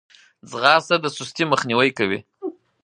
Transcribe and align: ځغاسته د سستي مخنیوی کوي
ځغاسته 0.49 0.95
د 1.03 1.05
سستي 1.17 1.43
مخنیوی 1.51 1.89
کوي 1.97 2.19